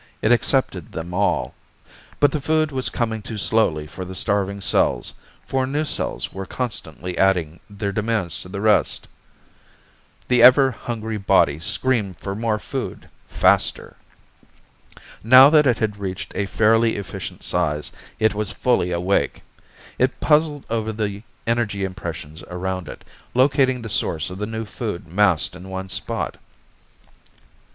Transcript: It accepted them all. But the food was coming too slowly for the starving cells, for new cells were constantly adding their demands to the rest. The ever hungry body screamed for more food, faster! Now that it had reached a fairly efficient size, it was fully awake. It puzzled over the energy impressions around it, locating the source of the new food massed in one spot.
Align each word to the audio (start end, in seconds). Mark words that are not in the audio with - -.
It 0.23 0.31
accepted 0.31 0.93
them 0.93 1.13
all. 1.13 1.53
But 2.19 2.31
the 2.31 2.41
food 2.41 2.71
was 2.71 2.89
coming 2.89 3.21
too 3.21 3.37
slowly 3.37 3.85
for 3.85 4.03
the 4.03 4.15
starving 4.15 4.59
cells, 4.59 5.13
for 5.45 5.67
new 5.67 5.85
cells 5.85 6.33
were 6.33 6.47
constantly 6.47 7.15
adding 7.19 7.59
their 7.69 7.91
demands 7.91 8.41
to 8.41 8.49
the 8.49 8.61
rest. 8.61 9.07
The 10.27 10.41
ever 10.41 10.71
hungry 10.71 11.17
body 11.17 11.59
screamed 11.59 12.19
for 12.19 12.33
more 12.33 12.57
food, 12.57 13.09
faster! 13.27 13.95
Now 15.23 15.51
that 15.51 15.67
it 15.67 15.77
had 15.77 15.97
reached 15.97 16.31
a 16.33 16.47
fairly 16.47 16.95
efficient 16.95 17.43
size, 17.43 17.91
it 18.17 18.33
was 18.33 18.51
fully 18.51 18.91
awake. 18.91 19.43
It 19.99 20.19
puzzled 20.19 20.65
over 20.67 20.91
the 20.91 21.21
energy 21.45 21.83
impressions 21.83 22.41
around 22.49 22.87
it, 22.87 23.03
locating 23.35 23.83
the 23.83 23.87
source 23.87 24.31
of 24.31 24.39
the 24.39 24.47
new 24.47 24.65
food 24.65 25.07
massed 25.07 25.55
in 25.55 25.69
one 25.69 25.89
spot. 25.89 26.37